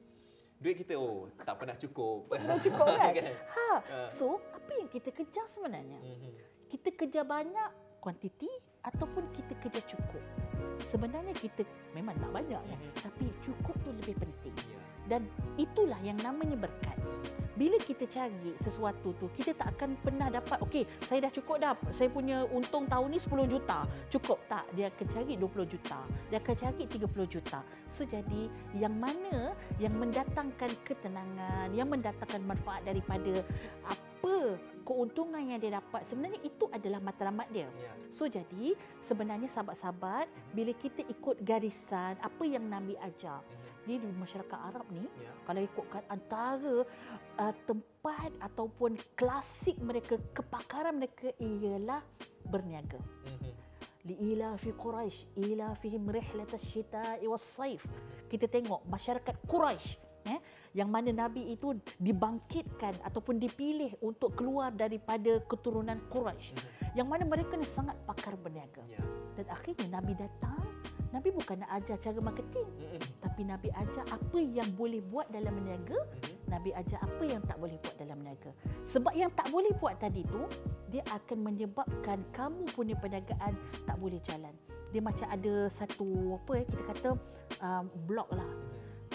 Duit 0.56 0.76
kita 0.80 0.96
oh 0.96 1.28
tak 1.44 1.60
pernah 1.60 1.76
cukup. 1.76 2.32
Tak 2.32 2.60
cukup 2.64 2.86
kan? 3.00 3.12
kan? 3.12 3.34
Ha. 3.34 3.70
Uh. 3.76 4.08
So, 4.16 4.26
apa 4.56 4.72
yang 4.72 4.88
kita 4.88 5.12
kejar 5.12 5.46
sebenarnya? 5.52 6.00
Mm-hmm. 6.00 6.32
Kita 6.72 6.88
kejar 6.96 7.24
banyak 7.28 8.00
kuantiti 8.00 8.48
ataupun 8.80 9.28
kita 9.36 9.52
kejar 9.60 9.84
cukup. 9.84 10.22
Sebenarnya 10.88 11.34
kita 11.36 11.66
memang 11.92 12.16
tak 12.16 12.30
banyak 12.32 12.62
ya, 12.62 12.76
mm-hmm. 12.76 13.02
tapi 13.04 13.24
cukup 13.44 13.76
tu 13.84 13.90
lebih 13.92 14.16
penting. 14.16 14.54
Yeah. 14.56 14.85
Dan 15.06 15.26
itulah 15.56 15.98
yang 16.02 16.18
namanya 16.20 16.58
berkat. 16.68 16.98
Bila 17.56 17.80
kita 17.80 18.04
cari 18.04 18.52
sesuatu 18.60 19.16
tu 19.16 19.32
kita 19.32 19.56
tak 19.56 19.80
akan 19.80 19.96
pernah 20.04 20.28
dapat 20.28 20.60
okey 20.68 20.84
saya 21.08 21.24
dah 21.24 21.32
cukup 21.32 21.56
dah. 21.64 21.72
Saya 21.88 22.12
punya 22.12 22.44
untung 22.52 22.84
tahun 22.84 23.16
ni 23.16 23.18
10 23.18 23.48
juta. 23.48 23.88
Cukup 24.12 24.44
tak? 24.44 24.68
Dia 24.76 24.92
akan 24.92 25.06
cari 25.08 25.40
20 25.40 25.64
juta. 25.64 26.04
Dia 26.28 26.36
akan 26.36 26.52
cari 26.52 26.84
30 26.84 27.32
juta. 27.32 27.64
So 27.88 28.04
jadi 28.04 28.52
yang 28.76 28.92
mana 29.00 29.56
yang 29.80 29.96
mendatangkan 29.96 30.68
ketenangan 30.84 31.72
yang 31.72 31.88
mendatangkan 31.88 32.44
manfaat 32.44 32.84
daripada 32.84 33.40
apa 33.88 34.15
keuntungan 34.86 35.42
yang 35.42 35.58
dia 35.58 35.82
dapat 35.82 36.06
sebenarnya 36.06 36.40
itu 36.46 36.70
adalah 36.70 37.02
matlamat 37.02 37.48
dia 37.50 37.66
ya. 37.66 37.92
so 38.14 38.30
jadi 38.30 38.78
sebenarnya 39.02 39.50
sahabat-sahabat 39.50 40.30
bila 40.54 40.70
kita 40.78 41.02
ikut 41.10 41.42
garisan 41.42 42.14
apa 42.22 42.42
yang 42.46 42.66
Nabi 42.70 42.94
ajar 43.02 43.42
mhm 43.42 43.66
di 43.86 44.10
masyarakat 44.18 44.58
Arab 44.58 44.86
ni 44.90 45.06
yeah. 45.22 45.34
kalau 45.46 45.62
ikutkan 45.62 46.02
antara 46.10 46.82
uh, 47.38 47.54
tempat 47.70 48.30
ataupun 48.42 48.98
klasik 49.14 49.78
mereka 49.78 50.18
kepakaran 50.34 50.98
mereka 50.98 51.30
ialah 51.38 52.02
berniaga. 52.50 52.98
Mm-hmm. 52.98 53.54
Liila 54.06 54.54
fi 54.58 54.70
Quraisy 54.70 55.38
ila 55.50 55.74
fihim 55.78 56.06
rihlat 56.06 56.50
asy-syita'i 56.54 57.26
was-saif. 57.26 57.82
Kita 58.30 58.46
tengok 58.46 58.86
masyarakat 58.86 59.34
Quraisy 59.46 60.05
eh 60.26 60.40
yang 60.76 60.92
mana 60.92 61.14
nabi 61.14 61.54
itu 61.54 61.72
dibangkitkan 62.02 63.00
ataupun 63.06 63.40
dipilih 63.40 63.94
untuk 64.04 64.36
keluar 64.36 64.74
daripada 64.74 65.40
keturunan 65.48 65.96
Quraisy. 66.12 66.52
Mm-hmm. 66.52 66.94
Yang 66.98 67.08
mana 67.08 67.22
mereka 67.24 67.52
ni 67.56 67.66
sangat 67.70 67.96
pakar 68.04 68.36
berniaga. 68.36 68.84
Yeah. 68.90 69.04
Dan 69.40 69.46
akhirnya 69.48 69.86
nabi 69.88 70.12
datang 70.18 70.66
Nabi 71.16 71.32
bukan 71.32 71.64
nak 71.64 71.70
ajar 71.80 71.96
cara 71.96 72.18
marketing 72.20 72.68
mm-hmm. 72.76 73.24
tapi 73.24 73.40
Nabi 73.48 73.68
ajar 73.72 74.04
apa 74.10 74.36
yang 74.36 74.68
boleh 74.76 75.00
buat 75.08 75.24
dalam 75.32 75.54
berniaga 75.56 75.96
mm-hmm. 75.96 76.50
Nabi 76.52 76.70
ajar 76.76 76.98
apa 77.00 77.22
yang 77.24 77.40
tak 77.40 77.56
boleh 77.56 77.80
buat 77.80 77.96
dalam 77.96 78.16
berniaga 78.20 78.50
sebab 78.84 79.12
yang 79.16 79.32
tak 79.32 79.48
boleh 79.48 79.72
buat 79.80 79.96
tadi 79.96 80.28
tu 80.28 80.44
dia 80.92 81.00
akan 81.08 81.38
menyebabkan 81.40 82.20
kamu 82.36 82.68
punya 82.76 82.94
perniagaan 83.00 83.56
tak 83.88 83.96
boleh 83.96 84.20
jalan 84.28 84.52
dia 84.92 85.00
macam 85.00 85.24
ada 85.32 85.72
satu 85.72 86.36
apa 86.36 86.52
ya 86.60 86.64
kita 86.68 86.82
kata 86.92 87.10
um, 87.64 87.84
blok 88.04 88.28
lah 88.36 88.50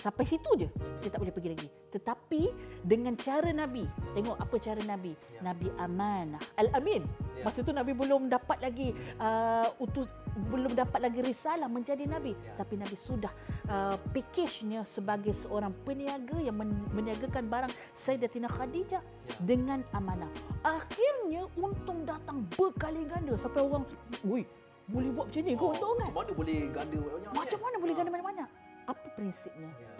Sampai 0.02 0.26
situ 0.26 0.50
je 0.58 0.68
dia 1.02 1.10
tak 1.14 1.22
boleh 1.22 1.34
pergi 1.34 1.50
lagi. 1.54 1.68
Tetapi 1.94 2.42
dengan 2.82 3.14
cara 3.14 3.54
Nabi, 3.54 3.86
tengok 4.18 4.38
apa 4.42 4.56
cara 4.58 4.82
Nabi. 4.82 5.14
Ya. 5.14 5.54
Nabi 5.54 5.68
amanah. 5.78 6.42
Al-Amin. 6.58 7.06
Ya. 7.38 7.46
Masa 7.46 7.62
tu 7.62 7.70
Nabi 7.70 7.94
belum 7.94 8.28
dapat 8.34 8.58
lagi 8.66 8.98
uh, 9.22 9.70
utus 9.78 10.10
belum 10.32 10.74
dapat 10.80 11.04
lagi 11.04 11.20
risalah 11.20 11.68
menjadi 11.68 12.08
nabi 12.08 12.32
ya. 12.32 12.56
tapi 12.56 12.80
nabi 12.80 12.96
sudah 12.96 13.32
uh, 13.68 14.00
package-nya 14.16 14.88
sebagai 14.88 15.36
seorang 15.36 15.76
peniaga 15.84 16.40
yang 16.40 16.56
men- 16.56 16.88
meniagakan 16.96 17.52
barang 17.52 17.72
Sayyidatina 18.00 18.48
Khadijah 18.48 19.04
ya. 19.04 19.34
dengan 19.44 19.84
amanah 19.92 20.32
akhirnya 20.64 21.52
untung 21.60 22.08
datang 22.08 22.48
berkali 22.56 23.04
ganda 23.12 23.36
sampai 23.36 23.60
orang 23.60 23.84
woi 24.24 24.48
boleh 24.92 25.10
buat 25.16 25.26
macam 25.32 25.42
ni 25.48 25.54
oh, 25.56 25.60
keuntungan. 25.72 26.04
Macam 26.04 26.16
mana 26.20 26.32
boleh 26.36 26.58
ganda 26.68 26.98
banyak? 27.00 27.32
Macam 27.32 27.60
mana 27.64 27.76
boleh 27.80 27.94
ganda 27.96 28.10
banyak-banyak? 28.12 28.50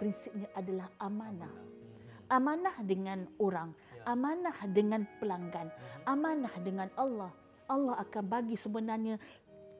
Prinsipnya? 0.02 0.50
Ya. 0.50 0.58
Adalah 0.58 0.88
amanah. 0.98 1.54
Amanah 2.26 2.76
dengan 2.82 3.28
orang, 3.38 3.70
ya. 3.76 4.08
amanah 4.08 4.56
dengan 4.72 5.04
pelanggan, 5.20 5.68
hmm. 5.68 6.10
amanah 6.10 6.54
dengan 6.64 6.88
Allah. 6.96 7.30
Allah 7.68 7.94
akan 8.00 8.24
bagi 8.24 8.56
sebenarnya 8.56 9.20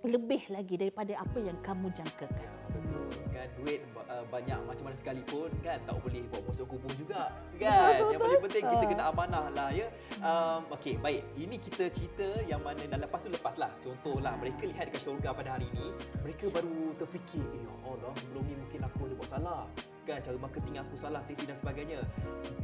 lebih 0.02 0.50
lagi 0.50 0.74
daripada 0.74 1.14
apa 1.14 1.38
yang 1.38 1.54
kamu 1.62 1.86
jangkakan. 1.94 2.42
Ya, 2.42 2.50
betul. 2.74 3.06
Kan 3.30 3.48
duit 3.54 3.80
uh, 4.10 4.24
banyak 4.26 4.58
macam 4.66 4.84
mana 4.90 4.96
sekalipun 4.98 5.50
kan 5.62 5.78
tak 5.86 5.94
boleh 6.02 6.26
bawa 6.26 6.42
masuk 6.50 6.66
kubur 6.74 6.92
juga 6.98 7.30
kan. 7.56 8.10
yang 8.10 8.18
paling 8.18 8.42
penting 8.50 8.64
kita 8.66 8.84
kena 8.90 9.04
amanah 9.14 9.46
lah 9.54 9.70
ya. 9.70 9.86
Um, 10.18 10.66
Okey, 10.74 10.98
baik. 10.98 11.22
Ini 11.38 11.56
kita 11.56 11.86
cerita 11.94 12.28
yang 12.50 12.60
mana 12.66 12.82
dah 12.82 12.98
lepas 12.98 13.22
tu 13.22 13.30
lepaslah. 13.30 13.70
Contohlah 13.78 14.34
mereka 14.42 14.66
lihat 14.66 14.90
dekat 14.90 15.02
syurga 15.06 15.30
pada 15.30 15.54
hari 15.54 15.70
ini, 15.70 15.94
mereka 16.26 16.50
baru 16.50 16.92
terfikir, 16.98 17.46
"Ya 17.46 17.72
Allah, 17.86 18.12
sebelum 18.18 18.42
ni 18.44 18.54
mungkin 18.58 18.80
aku 18.82 19.06
ada 19.06 19.14
buat 19.14 19.30
salah." 19.30 19.64
Kan 20.02 20.18
cara 20.18 20.36
marketing 20.38 20.76
aku 20.82 20.94
salah 20.98 21.22
sesi 21.22 21.46
dan 21.46 21.54
sebagainya. 21.54 22.02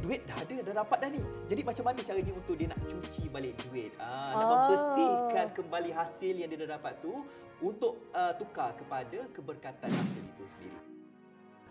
Duit 0.03 0.27
dah 0.27 0.37
ada 0.39 0.55
dah 0.63 0.73
dapat 0.83 0.97
dah 1.03 1.09
ni. 1.11 1.21
Jadi 1.47 1.61
macam 1.63 1.83
mana 1.87 1.99
caranya 2.03 2.33
untuk 2.35 2.55
dia 2.59 2.67
nak 2.67 2.79
cuci 2.83 3.23
balik 3.31 3.53
duit? 3.67 3.91
Ah 3.99 4.35
nak 4.35 4.45
oh. 4.45 4.49
membersihkan 4.51 5.47
kembali 5.55 5.91
hasil 5.95 6.33
yang 6.35 6.49
dia 6.51 6.59
dah 6.67 6.75
dapat 6.75 6.99
tu 6.99 7.23
untuk 7.59 8.07
uh, 8.15 8.31
tukar 8.39 8.71
kepada 8.75 9.27
keberkatan 9.35 9.91
hasil 9.91 10.23
itu 10.23 10.43
sendiri 10.47 10.88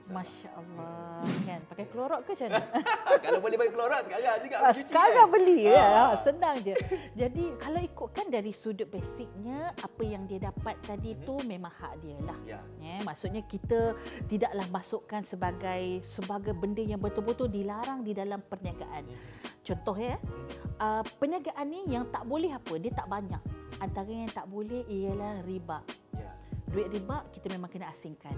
Masya 0.09 0.51
Allah 0.57 1.23
kan 1.45 1.61
pakai 1.69 1.87
klorok 1.93 2.21
ke 2.25 2.33
macam 2.39 2.51
kalau 3.25 3.39
boleh 3.43 3.57
bagi 3.59 3.73
klorok 3.75 4.01
sekarang 4.07 4.39
juga 4.41 4.57
ah, 4.63 4.73
cuci 4.73 4.91
sekarang 4.91 5.27
kan? 5.29 5.35
beli 5.35 5.59
ya 5.69 5.89
senang 6.23 6.57
je 6.63 6.75
jadi 7.19 7.45
kalau 7.59 7.81
ikutkan 7.83 8.27
dari 8.31 8.53
sudut 8.55 8.89
basicnya 8.89 9.75
apa 9.77 10.03
yang 10.05 10.25
dia 10.31 10.49
dapat 10.49 10.79
tadi 10.87 11.13
hmm. 11.17 11.23
tu 11.27 11.35
memang 11.45 11.73
hak 11.73 11.95
dia 12.01 12.19
lah 12.23 12.39
ya. 12.47 12.61
ya 12.81 12.97
maksudnya 13.03 13.43
kita 13.45 13.99
tidaklah 14.31 14.67
masukkan 14.71 15.23
sebagai 15.27 16.03
sebagai 16.07 16.55
benda 16.55 16.83
yang 16.83 17.01
betul-betul 17.03 17.51
dilarang 17.51 18.07
di 18.07 18.15
dalam 18.15 18.41
perniagaan 18.47 19.05
hmm. 19.05 19.65
contoh 19.67 19.97
ya 19.99 20.17
hmm. 20.17 20.49
uh, 20.81 21.03
perniagaan 21.19 21.67
ni 21.69 21.81
yang 21.91 22.09
tak 22.09 22.25
boleh 22.25 22.55
apa 22.55 22.75
dia 22.81 22.93
tak 22.95 23.11
banyak 23.11 23.43
antara 23.79 24.11
yang 24.11 24.31
tak 24.31 24.47
boleh 24.51 24.83
ialah 24.87 25.43
riba 25.47 25.79
ya. 26.15 26.31
duit 26.71 26.89
riba 26.91 27.27
kita 27.31 27.47
memang 27.51 27.71
kena 27.71 27.91
asingkan 27.91 28.35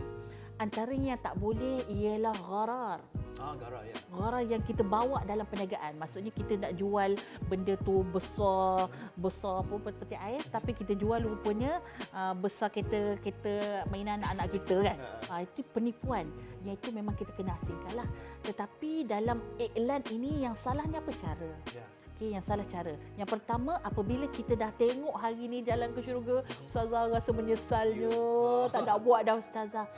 antaranya 0.61 1.17
yang 1.17 1.23
tak 1.25 1.35
boleh 1.41 1.83
ialah 1.89 2.37
gharar. 2.37 3.01
Ah, 3.41 3.57
gharar 3.57 3.83
ya. 3.89 3.97
Gharar 4.13 4.45
yang 4.45 4.61
kita 4.69 4.85
bawa 4.85 5.25
dalam 5.25 5.49
perniagaan. 5.49 5.97
Maksudnya 5.97 6.29
kita 6.37 6.61
nak 6.61 6.77
jual 6.77 7.17
benda 7.49 7.75
tu 7.81 8.05
besar, 8.13 8.93
besar 9.17 9.65
apa 9.65 9.89
peti 9.89 10.13
ais 10.21 10.45
tapi 10.53 10.77
kita 10.77 10.93
jual 10.93 11.25
rupanya 11.25 11.81
uh, 12.13 12.37
besar 12.37 12.69
kereta 12.69 13.17
kereta 13.25 13.89
mainan 13.89 14.21
anak-anak 14.21 14.47
kita 14.61 14.77
kan. 14.93 14.97
Uh, 15.33 15.41
itu 15.41 15.61
penipuan. 15.73 16.29
Yang 16.69 16.85
itu 16.85 16.89
memang 16.93 17.17
kita 17.17 17.33
kena 17.33 17.57
asingkanlah. 17.65 18.09
Tetapi 18.45 19.09
dalam 19.09 19.41
iklan 19.57 20.05
ini 20.13 20.45
yang 20.45 20.53
salahnya 20.53 21.01
apa 21.01 21.13
cara? 21.17 21.51
Ya. 21.73 21.85
Okay, 22.21 22.37
yang 22.37 22.45
salah 22.45 22.69
cara. 22.69 22.93
Yang 23.17 23.33
pertama, 23.33 23.81
apabila 23.81 24.29
kita 24.29 24.53
dah 24.53 24.69
tengok 24.77 25.17
hari 25.17 25.49
ni 25.49 25.65
jalan 25.65 25.89
ke 25.97 26.05
syurga, 26.05 26.45
mhm. 26.45 26.69
Ustazah 26.69 27.09
rasa 27.09 27.33
menyesalnya. 27.33 28.13
Ya. 28.13 28.69
Tak 28.69 28.85
nak 28.85 29.01
buat 29.01 29.25
dah 29.25 29.41
Ustazah 29.41 29.89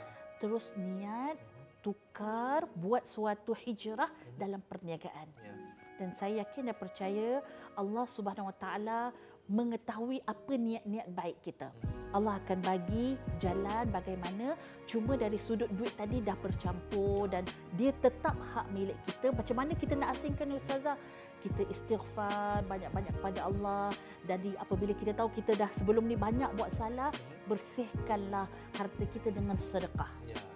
terus 0.43 0.75
niat 0.75 1.39
tukar 1.79 2.67
buat 2.75 3.07
suatu 3.07 3.55
hijrah 3.55 4.11
dalam 4.35 4.59
perniagaan. 4.67 5.27
Ya. 5.39 5.55
Dan 6.03 6.11
saya 6.19 6.43
yakin 6.43 6.67
dan 6.67 6.75
percaya 6.75 7.39
Allah 7.79 8.05
Subhanahu 8.11 8.51
Wa 8.51 8.57
Taala 8.59 9.01
mengetahui 9.53 10.17
apa 10.25 10.57
niat-niat 10.57 11.13
baik 11.13 11.37
kita. 11.45 11.69
Allah 12.17 12.41
akan 12.41 12.59
bagi 12.65 13.13
jalan 13.37 13.85
bagaimana 13.93 14.57
cuma 14.89 15.13
dari 15.13 15.37
sudut 15.37 15.69
duit 15.77 15.93
tadi 15.93 16.25
dah 16.25 16.33
bercampur 16.41 17.29
dan 17.29 17.45
dia 17.77 17.93
tetap 18.01 18.33
hak 18.33 18.65
milik 18.73 18.97
kita. 19.05 19.29
Macam 19.29 19.55
mana 19.61 19.77
kita 19.77 19.93
nak 19.93 20.17
asingkan 20.17 20.57
ustazah? 20.57 20.97
Kita 21.45 21.69
istighfar 21.69 22.65
banyak-banyak 22.65 23.13
kepada 23.19 23.45
Allah 23.45 23.93
dan 24.25 24.41
apabila 24.57 24.95
kita 24.97 25.13
tahu 25.13 25.29
kita 25.37 25.53
dah 25.53 25.69
sebelum 25.77 26.09
ni 26.09 26.17
banyak 26.17 26.49
buat 26.57 26.73
salah, 26.79 27.13
bersihkanlah 27.45 28.49
harta 28.73 29.03
kita 29.13 29.29
dengan 29.29 29.59
sedekah. 29.59 30.09
Ya. 30.25 30.52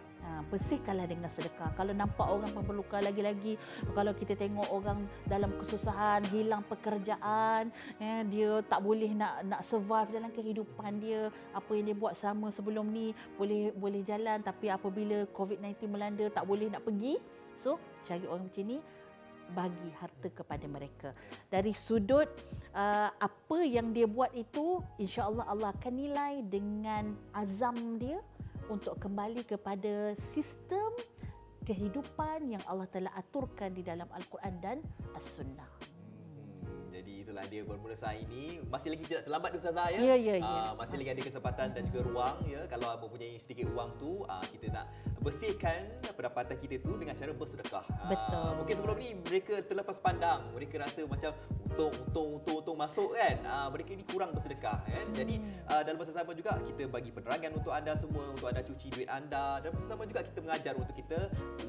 Bersihkanlah 0.47 1.07
dengan 1.09 1.29
sedekah. 1.33 1.73
Kalau 1.73 1.93
nampak 1.95 2.27
orang 2.27 2.51
memerlukan 2.53 3.01
lagi-lagi, 3.01 3.55
kalau 3.93 4.13
kita 4.13 4.37
tengok 4.37 4.67
orang 4.69 5.05
dalam 5.25 5.53
kesusahan, 5.57 6.25
hilang 6.29 6.61
pekerjaan, 6.65 7.69
ya, 7.97 8.25
dia 8.27 8.61
tak 8.65 8.83
boleh 8.83 9.11
nak 9.13 9.45
nak 9.47 9.61
survive 9.65 10.11
dalam 10.13 10.29
kehidupan 10.33 11.01
dia, 11.01 11.29
apa 11.53 11.71
yang 11.73 11.85
dia 11.89 11.97
buat 11.97 12.13
sama 12.17 12.49
sebelum 12.53 12.89
ni 12.89 13.11
boleh 13.37 13.73
boleh 13.75 14.01
jalan 14.05 14.41
tapi 14.41 14.69
apabila 14.69 15.25
COVID-19 15.33 15.89
melanda 15.89 16.25
tak 16.29 16.45
boleh 16.45 16.69
nak 16.69 16.83
pergi. 16.85 17.17
So, 17.57 17.81
cari 18.05 18.25
orang 18.29 18.49
macam 18.49 18.65
ni 18.69 18.77
bagi 19.51 19.89
harta 19.95 20.27
kepada 20.27 20.65
mereka. 20.67 21.09
Dari 21.47 21.71
sudut 21.71 22.27
uh, 22.75 23.09
apa 23.15 23.57
yang 23.63 23.95
dia 23.95 24.03
buat 24.03 24.31
itu, 24.35 24.83
insya-Allah 24.99 25.47
Allah 25.47 25.69
akan 25.71 25.93
nilai 25.95 26.33
dengan 26.43 27.15
azam 27.31 27.95
dia 27.95 28.19
untuk 28.67 28.99
kembali 28.99 29.43
kepada 29.47 30.15
sistem 30.35 30.91
kehidupan 31.67 32.47
yang 32.47 32.63
Allah 32.67 32.87
telah 32.91 33.11
aturkan 33.15 33.75
di 33.75 33.83
dalam 33.83 34.07
Al-Quran 34.11 34.55
dan 34.63 34.77
As-Sunnah 35.15 35.97
itulah 37.27 37.43
dia 37.53 37.61
bermula 37.61 37.91
saya 37.91 38.17
ini 38.17 38.63
masih 38.71 38.95
lagi 38.95 39.03
tidak 39.05 39.27
terlambat 39.27 39.51
Ustazah 39.53 39.93
ya. 39.93 39.99
Ya 39.99 40.15
ya 40.15 40.35
ya. 40.39 40.47
Uh, 40.47 40.71
masih 40.79 40.95
lagi 40.97 41.11
ada 41.11 41.21
kesempatan 41.21 41.67
dan 41.69 41.83
juga 41.91 41.99
ruang 42.07 42.37
ya 42.49 42.63
kalau 42.65 42.87
mempunyai 42.97 43.35
sedikit 43.35 43.69
wang 43.77 43.91
tu 43.99 44.25
uh, 44.25 44.41
kita 44.47 44.71
nak 44.71 44.89
bersihkan 45.27 45.91
pendapatan 46.15 46.55
kita 46.55 46.79
tu 46.79 46.95
dengan 46.95 47.11
cara 47.11 47.35
bersedekah. 47.35 47.83
Uh, 47.91 48.15
Betul. 48.15 48.49
Mungkin 48.63 48.75
sebelum 48.79 48.95
ni 48.95 49.09
mereka 49.19 49.59
terlepas 49.59 49.99
pandang, 49.99 50.39
mereka 50.55 50.79
rasa 50.79 51.03
macam 51.03 51.35
untung 51.67 51.91
untung 52.07 52.29
untung 52.39 52.55
untung 52.63 52.77
masuk 52.79 53.11
kan. 53.11 53.35
Uh, 53.43 53.67
mereka 53.75 53.91
ini 53.91 54.07
kurang 54.07 54.31
bersedekah 54.31 54.79
kan. 54.87 55.03
Hmm. 55.03 55.15
Jadi 55.19 55.35
uh, 55.67 55.81
dalam 55.83 55.99
masa 55.99 56.15
sama 56.15 56.31
juga 56.31 56.55
kita 56.63 56.87
bagi 56.87 57.11
penerangan 57.11 57.51
untuk 57.59 57.75
anda 57.75 57.93
semua 57.99 58.23
untuk 58.31 58.47
anda 58.47 58.63
cuci 58.63 58.87
duit 58.95 59.09
anda 59.11 59.59
dan 59.59 59.69
masa 59.75 59.85
sama 59.91 60.07
juga 60.07 60.23
kita 60.23 60.39
mengajar 60.39 60.73
untuk 60.79 60.95
kita 60.95 61.19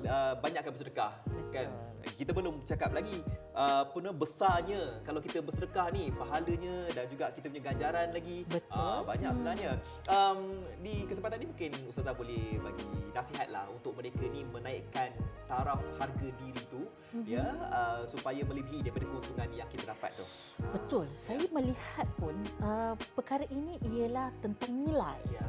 uh, 0.07 0.35
banyakkan 0.38 0.71
bersedekah 0.71 1.12
kan. 1.50 1.69
Kita 2.15 2.31
belum 2.31 2.62
cakap 2.62 2.95
lagi 2.95 3.21
uh, 3.59 3.83
apa 3.85 4.15
besarnya 4.15 5.03
kalau 5.03 5.19
kita 5.19 5.43
bersedekah 5.43 5.91
ni 5.91 6.15
pahalanya 6.15 6.95
dan 6.95 7.05
juga 7.11 7.35
kita 7.35 7.50
punya 7.50 7.75
ganjaran 7.75 8.15
lagi 8.15 8.47
uh, 8.71 9.03
banyak 9.03 9.35
sebenarnya. 9.35 9.73
Um, 10.07 10.62
di 10.79 11.05
kesempatan 11.11 11.43
ni 11.43 11.47
mungkin 11.50 11.71
ustazah 11.91 12.15
boleh 12.15 12.62
bagi 12.62 12.87
nasihat 13.12 13.48
lah 13.49 13.64
untuk 13.73 13.97
mereka 13.97 14.23
ni 14.28 14.45
menaikkan 14.49 15.12
taraf 15.49 15.81
harga 15.97 16.28
diri 16.28 16.62
tu 16.69 16.85
mm-hmm. 16.85 17.25
ya 17.25 17.47
uh, 17.73 18.00
supaya 18.05 18.45
melebihi 18.45 18.85
daripada 18.85 19.07
keuntungan 19.09 19.49
yang 19.57 19.69
kita 19.73 19.90
dapat 19.93 20.12
tu. 20.17 20.25
Betul. 20.73 21.07
Uh, 21.09 21.21
Saya 21.25 21.40
ya. 21.40 21.50
melihat 21.50 22.09
pun 22.21 22.37
uh, 22.61 22.95
perkara 23.17 23.45
ini 23.49 23.81
ialah 23.83 24.28
tentang 24.45 24.73
nilai. 24.73 25.19
Ya. 25.33 25.45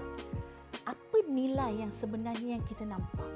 Apa 0.87 1.17
nilai 1.27 1.83
yang 1.83 1.91
sebenarnya 1.93 2.57
yang 2.59 2.65
kita 2.65 2.87
nampak? 2.87 3.29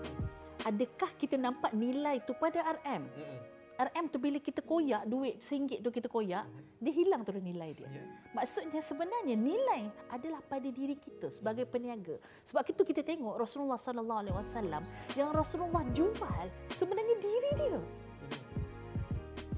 Adakah 0.63 1.11
kita 1.19 1.35
nampak 1.35 1.75
nilai 1.75 2.23
tu 2.23 2.31
pada 2.39 2.63
RM? 2.63 3.03
Mm-hmm. 3.03 3.62
RM 3.73 4.05
tu 4.13 4.21
bila 4.21 4.37
kita 4.37 4.61
koyak 4.61 5.09
duit 5.09 5.41
RM1 5.41 5.81
tu 5.81 5.89
kita 5.89 6.05
koyak, 6.05 6.45
dia 6.77 6.93
hilang 6.93 7.25
terus 7.25 7.41
nilai 7.41 7.73
dia. 7.73 7.89
Yeah. 7.89 8.05
Maksudnya 8.37 8.81
sebenarnya 8.85 9.33
nilai 9.33 9.89
adalah 10.13 10.45
pada 10.45 10.69
diri 10.69 10.93
kita 10.93 11.33
sebagai 11.33 11.65
peniaga. 11.65 12.21
Sebab 12.45 12.63
itu 12.69 12.85
kita 12.85 13.01
tengok 13.01 13.41
Rasulullah 13.41 13.81
sallallahu 13.81 14.19
alaihi 14.27 14.35
wasallam 14.37 14.83
yang 15.17 15.33
Rasulullah 15.33 15.81
jual 15.97 16.45
sebenarnya 16.77 17.15
diri 17.17 17.51
dia. 17.57 17.81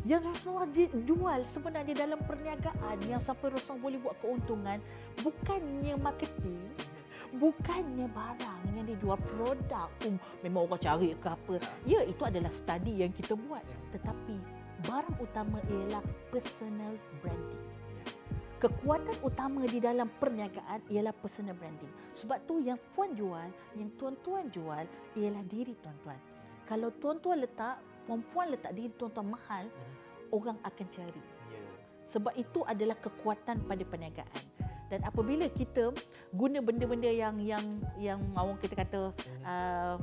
Yang 0.06 0.24
Rasulullah 0.38 0.70
jual 1.02 1.40
sebenarnya 1.50 1.94
dalam 1.98 2.22
perniagaan 2.24 2.98
yang 3.10 3.20
sampai 3.20 3.52
Rasulullah 3.52 3.84
boleh 3.90 4.00
buat 4.00 4.16
keuntungan 4.22 4.78
bukannya 5.26 5.98
marketing, 5.98 6.62
bukannya 7.38 8.08
barang 8.10 8.62
yang 8.76 8.86
dijual 8.88 9.20
produk. 9.36 9.90
Um, 10.08 10.16
memang 10.42 10.70
orang 10.70 10.82
cari 10.82 11.14
ke 11.16 11.28
apa. 11.30 11.56
Ya 11.84 12.02
itu 12.04 12.22
adalah 12.24 12.52
study 12.52 13.04
yang 13.04 13.12
kita 13.12 13.36
buat. 13.36 13.64
Tetapi 13.92 14.36
barang 14.88 15.18
utama 15.20 15.60
ialah 15.70 16.04
personal 16.32 16.94
branding. 17.20 17.64
Kekuatan 18.56 19.18
utama 19.22 19.68
di 19.68 19.78
dalam 19.84 20.10
perniagaan 20.18 20.82
ialah 20.90 21.14
personal 21.20 21.54
branding. 21.60 21.92
Sebab 22.18 22.40
tu 22.48 22.64
yang 22.64 22.80
puan 22.96 23.14
jual 23.14 23.50
yang 23.76 23.90
tuan-tuan 24.00 24.48
jual 24.50 24.84
ialah 25.20 25.44
diri 25.52 25.76
tuan-tuan. 25.84 26.18
Kalau 26.66 26.90
tuan-tuan 26.98 27.46
letak 27.46 27.78
perempuan 28.10 28.50
letak 28.54 28.74
diri 28.74 28.90
tuan-tuan 28.96 29.28
mahal 29.34 29.66
hmm. 29.68 30.34
orang 30.34 30.58
akan 30.66 30.88
cari. 30.90 31.24
Ya. 31.52 31.62
sebab 32.10 32.34
itu 32.38 32.64
adalah 32.66 32.98
kekuatan 32.98 33.66
pada 33.66 33.84
perniagaan 33.86 34.55
dan 34.90 35.02
apabila 35.02 35.50
kita 35.50 35.90
guna 36.34 36.62
benda-benda 36.62 37.10
yang 37.10 37.42
yang 37.42 37.66
yang 37.98 38.20
orang 38.38 38.58
kita 38.62 38.78
kata 38.78 39.00
uh, 39.46 39.96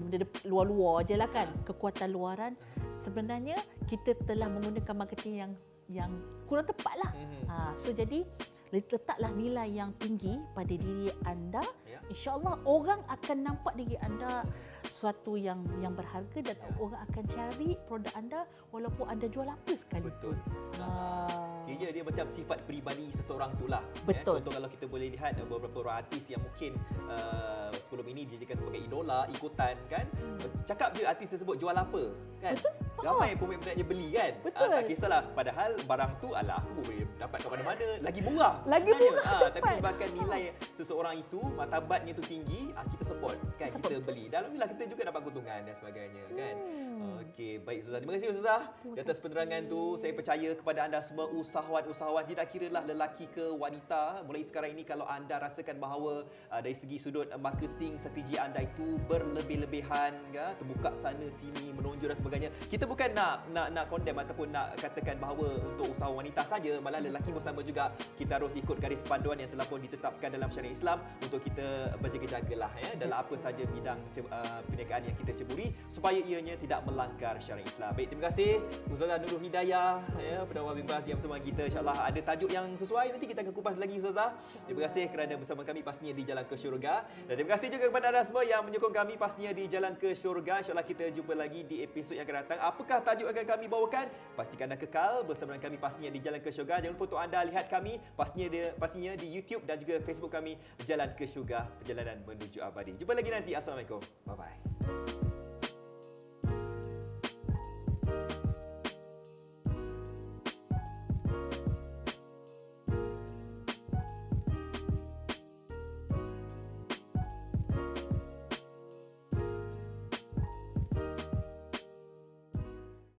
benda 0.00 0.24
luar-luar 0.48 1.04
je 1.04 1.18
lah 1.18 1.28
kan 1.28 1.48
kekuatan 1.68 2.14
luaran 2.14 2.56
sebenarnya 3.04 3.58
kita 3.88 4.16
telah 4.24 4.48
menggunakan 4.48 4.94
marketing 4.96 5.34
yang 5.44 5.52
yang 5.90 6.10
kurang 6.46 6.66
tepat 6.70 6.94
lah. 7.02 7.10
Mm-hmm. 7.18 7.42
Ha, 7.50 7.54
so 7.74 7.90
jadi 7.90 8.22
letaklah 8.70 9.34
nilai 9.34 9.66
yang 9.66 9.90
tinggi 9.98 10.38
pada 10.54 10.70
diri 10.70 11.10
anda 11.26 11.58
ya. 11.90 11.98
insyaallah 12.06 12.62
orang 12.62 13.02
akan 13.10 13.42
nampak 13.42 13.74
diri 13.74 13.98
anda 13.98 14.46
suatu 14.86 15.34
yang 15.34 15.58
yang 15.82 15.90
berharga 15.98 16.38
dan 16.38 16.54
ya. 16.54 16.70
orang 16.78 17.02
akan 17.10 17.24
cari 17.26 17.74
produk 17.90 18.14
anda 18.14 18.40
walaupun 18.70 19.10
anda 19.10 19.26
jual 19.26 19.50
apa 19.50 19.74
sekalipun. 19.74 20.38
Betul. 20.70 21.49
Kira 21.78 21.92
dia 21.94 22.04
macam 22.04 22.24
sifat 22.26 22.58
peribadi 22.66 23.06
seseorang 23.14 23.54
tu 23.60 23.66
lah. 23.70 23.82
Eh. 23.82 24.14
Betul. 24.14 24.38
Eh. 24.38 24.42
Contoh 24.42 24.52
kalau 24.58 24.68
kita 24.70 24.84
boleh 24.90 25.08
lihat 25.12 25.38
beberapa 25.46 25.76
orang 25.84 26.06
artis 26.06 26.26
yang 26.30 26.42
mungkin 26.42 26.74
uh, 27.06 27.70
sebelum 27.78 28.06
ini 28.10 28.26
dijadikan 28.26 28.56
sebagai 28.58 28.80
idola, 28.82 29.26
ikutan 29.30 29.76
kan. 29.86 30.06
Hmm. 30.18 30.38
Cakap 30.66 30.96
je 30.98 31.02
artis 31.06 31.28
tersebut 31.36 31.56
jual 31.60 31.76
apa 31.76 32.14
kan. 32.42 32.54
Betul. 32.58 32.89
Ramai 33.00 33.32
peminat-peminatnya 33.36 33.86
beli 33.86 34.08
kan. 34.12 34.32
Betul. 34.44 34.66
Uh, 34.68 34.76
tak 34.76 34.84
kisahlah. 34.88 35.22
Padahal 35.32 35.70
barang 35.84 36.12
tu 36.20 36.28
adalah 36.36 36.56
aku 36.60 36.70
boleh 36.84 37.02
dapat 37.16 37.38
ke 37.40 37.48
mana-mana. 37.48 37.88
Lagi 38.04 38.20
murah. 38.20 38.54
Lagi 38.68 38.92
murah. 38.92 39.24
Uh, 39.40 39.48
tapi 39.52 39.70
sebabkan 39.80 40.08
nilai 40.12 40.42
seseorang 40.76 41.14
itu, 41.20 41.40
martabatnya 41.56 42.12
tu 42.12 42.24
tinggi, 42.28 42.70
uh, 42.76 42.84
kita 42.84 43.04
support 43.04 43.36
kan. 43.56 43.72
Kita 43.72 43.96
beli. 44.04 44.28
Dalam 44.28 44.52
bila 44.52 44.68
kita 44.68 44.84
juga 44.84 45.02
dapat 45.08 45.20
keuntungan 45.24 45.60
dan 45.64 45.74
sebagainya 45.74 46.22
kan. 46.36 46.54
Hmm. 46.60 47.22
Okey, 47.30 47.62
baik 47.64 47.78
Ustazah. 47.84 48.00
Terima 48.04 48.12
kasih 48.16 48.28
Ustazah. 48.36 48.62
Di 48.92 49.00
atas 49.00 49.16
penerangan 49.22 49.62
tu, 49.70 49.82
saya 49.96 50.12
percaya 50.12 50.48
kepada 50.52 50.80
anda 50.84 51.00
semua 51.00 51.26
usahawan-usahawan 51.32 52.24
tidak 52.28 52.46
kira 52.52 52.68
lah 52.68 52.84
lelaki 52.84 53.24
ke 53.32 53.44
wanita. 53.56 54.24
Mulai 54.28 54.44
sekarang 54.44 54.76
ini 54.76 54.84
kalau 54.84 55.08
anda 55.08 55.40
rasakan 55.40 55.80
bahawa 55.80 56.28
uh, 56.52 56.60
dari 56.60 56.76
segi 56.76 57.00
sudut 57.00 57.28
marketing 57.40 57.96
strategi 57.96 58.36
anda 58.36 58.60
itu 58.60 59.00
berlebih-lebihan, 59.08 60.12
ya, 60.34 60.52
terbuka 60.58 60.92
sana 60.98 61.24
sini, 61.32 61.72
menonjol 61.72 62.12
dan 62.12 62.18
sebagainya. 62.18 62.50
Kita 62.68 62.84
bukan 62.90 63.14
nak 63.14 63.46
nak 63.54 63.70
nak 63.70 63.86
condemn 63.86 64.18
ataupun 64.18 64.50
nak 64.50 64.74
katakan 64.74 65.14
bahawa 65.22 65.46
untuk 65.62 65.94
usahawan 65.94 66.26
wanita 66.26 66.42
saja, 66.42 66.82
malah 66.82 66.98
lelaki 66.98 67.30
pun 67.30 67.38
sama 67.38 67.62
juga. 67.62 67.94
Kita 68.18 68.42
harus 68.42 68.50
ikut 68.58 68.82
garis 68.82 69.06
panduan 69.06 69.38
yang 69.38 69.46
telah 69.46 69.62
pun 69.62 69.78
ditetapkan 69.78 70.34
dalam 70.34 70.50
syariat 70.50 70.74
Islam 70.74 70.98
untuk 71.22 71.38
kita 71.46 71.94
berjaga-jagalah 72.02 72.72
ya 72.82 72.90
dalam 72.98 73.16
apa 73.22 73.34
saja 73.38 73.62
bidang 73.62 73.94
uh, 74.26 74.58
perniagaan 74.66 75.06
yang 75.06 75.16
kita 75.22 75.32
ceburi 75.38 75.70
supaya 75.94 76.18
ianya 76.18 76.58
tidak 76.58 76.82
melanggar 76.82 77.38
syariat 77.38 77.70
Islam. 77.70 77.94
Baik, 77.94 78.10
terima 78.10 78.22
kasih 78.26 78.58
Ustazah 78.90 79.22
Nurul 79.22 79.38
Hidayah 79.46 80.02
ya 80.18 80.42
penawar 80.50 80.74
bebas 80.74 81.06
yang 81.06 81.14
bersama 81.22 81.38
kita. 81.38 81.70
Insya-Allah 81.70 82.10
ada 82.10 82.20
tajuk 82.26 82.50
yang 82.50 82.66
sesuai 82.74 83.14
nanti 83.14 83.30
kita 83.30 83.46
akan 83.46 83.54
kupas 83.54 83.78
lagi 83.78 84.02
Ustazah. 84.02 84.34
Terima 84.66 84.90
kasih 84.90 85.06
kerana 85.14 85.38
bersama 85.38 85.62
kami 85.62 85.86
pastinya 85.86 86.10
di 86.10 86.26
Jalan 86.26 86.42
ke 86.42 86.58
Syurga. 86.58 87.06
Dan 87.30 87.38
terima 87.38 87.54
kasih 87.54 87.70
juga 87.70 87.86
kepada 87.86 88.10
anda 88.10 88.26
semua 88.26 88.42
yang 88.42 88.66
menyokong 88.66 88.94
kami 88.98 89.14
pastinya 89.14 89.54
di 89.54 89.70
Jalan 89.70 89.94
ke 89.94 90.10
Syurga. 90.10 90.58
Insya-Allah 90.58 90.82
kita 90.82 91.06
jumpa 91.14 91.38
lagi 91.38 91.62
di 91.62 91.86
episod 91.86 92.18
yang 92.18 92.26
akan 92.26 92.36
datang. 92.42 92.58
Apakah 92.80 93.04
tajuk 93.04 93.28
yang 93.28 93.36
akan 93.36 93.44
kami 93.44 93.66
bawakan? 93.68 94.08
Pastikan 94.32 94.72
anda 94.72 94.80
kekal 94.80 95.20
bersama 95.28 95.52
dengan 95.52 95.68
kami 95.68 95.76
pastinya 95.76 96.08
di 96.08 96.16
Jalan 96.16 96.40
ke 96.40 96.48
Syurga. 96.48 96.80
Jangan 96.80 96.96
lupa 96.96 97.04
untuk 97.12 97.20
anda 97.20 97.44
lihat 97.44 97.68
kami 97.68 98.00
pastinya 98.16 98.48
dia 98.48 98.72
pastinya 98.72 99.12
di 99.20 99.28
YouTube 99.28 99.68
dan 99.68 99.76
juga 99.76 100.00
Facebook 100.00 100.32
kami 100.32 100.56
Jalan 100.88 101.12
ke 101.12 101.28
Syurga 101.28 101.68
Perjalanan 101.76 102.24
Menuju 102.24 102.64
Abadi. 102.64 102.96
Jumpa 102.96 103.12
lagi 103.12 103.28
nanti. 103.28 103.52
Assalamualaikum. 103.52 104.00
Bye 104.24 104.32
bye. 104.32 105.29